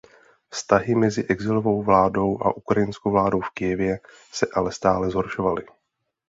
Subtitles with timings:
[0.49, 3.99] Vztahy mezi exilovou vládou a ukrajinskou vládou v Kyjevě
[4.31, 5.65] se ale stále zhoršovaly.